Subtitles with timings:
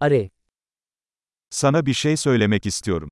[0.00, 0.30] अरे
[1.50, 3.08] Sana bir şey söylemek istiyorum.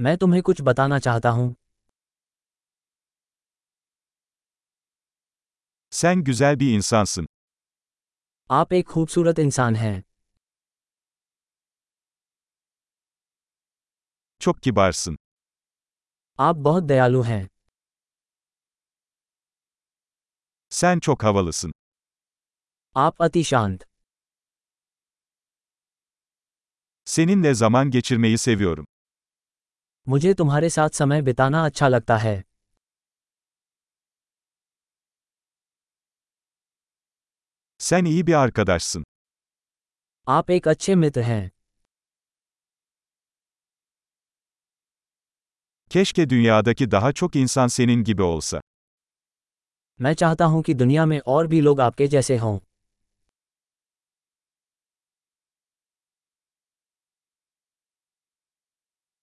[0.00, 1.54] मैं तुम्हें कुछ बताना चाहता हूँ
[5.90, 7.26] Sen güzel bir insansın.
[8.50, 10.02] आप एक खूबसूरत इंसान हैं
[14.40, 15.16] Çok kibarsın.
[16.38, 17.48] आप बहुत दयालु हैं
[20.70, 21.72] Sen çok havalısın.
[22.96, 23.84] आप अति शांत
[27.10, 28.86] Seninle zaman geçirmeyi seviyorum.
[30.06, 32.42] मुझे तुम्हारे साथ समय बिताना अच्छा लगता है
[37.78, 39.04] Sen iyi bir arkadaşsın.
[40.26, 41.50] आप एक अच्छे मित्र हैं
[45.90, 48.60] Keşke dünyadaki daha çok insan senin gibi olsa.
[50.00, 52.58] मैं चाहता हूं कि दुनिया में और भी लोग आपके जैसे हों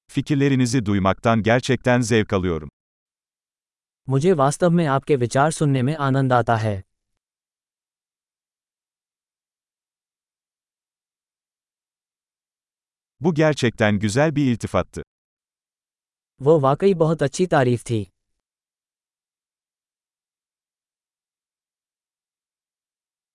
[0.08, 2.70] Fikirlerinizi duymaktan gerçekten zevk alıyorum.
[4.08, 6.84] मुझे वास्तव में आपके विचार सुनने में आनंद आता है
[13.22, 15.02] Bu gerçekten güzel bir iltifattı.
[16.42, 18.06] वो वाकई बहुत अच्छी तारीफ थी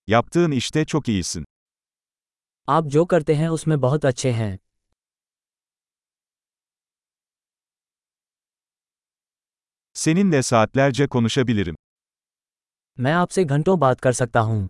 [0.07, 1.45] Yaptığın işte çok iyisin.
[2.69, 4.59] आप जो करते हैं उसमें बहुत अच्छे हैं
[9.95, 11.77] Seninle saatlerce konuşabilirim.
[12.99, 14.69] मैं आपसे घंटों बात कर सकता हूँ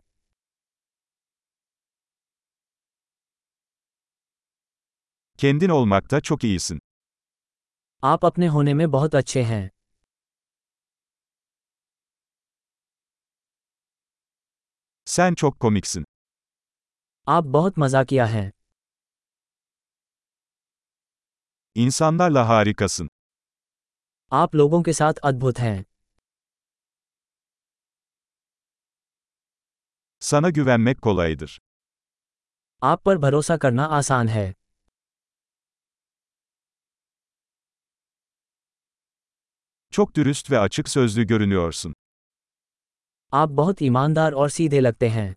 [5.38, 6.78] Kendin olmakta çok iyisin.
[8.02, 9.68] आप अपने होने में बहुत अच्छे हैं
[15.06, 16.04] Sen çok komiksin.
[17.27, 18.50] आप बहुत मजाकिया हैं
[21.74, 23.08] İnsanlarla harikasın.
[24.32, 25.84] आप लोगों के साथ अद्भुत हैं
[30.22, 31.59] Sana güvenmek kolaydır.
[32.82, 34.53] आप पर भरोसा करना आसान है
[39.92, 41.94] Çok dürüst ve açık sözlü görünüyorsun.
[43.32, 45.34] आप बहुत ईमानदार और सीधे लगते हैं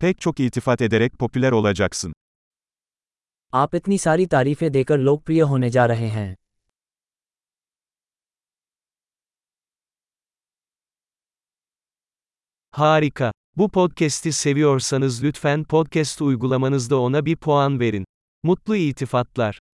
[0.00, 2.12] Pek çok iltifat ederek popüler olacaksın.
[3.52, 6.36] आप इतनी सारी तारीफें देकर लोकप्रिय होने जा रहे हैं
[12.74, 13.32] Harika.
[13.56, 18.04] Bu podcast'i seviyorsanız lütfen podcast uygulamanızda ona bir puan verin.
[18.42, 19.62] Mutlu iltifatlar.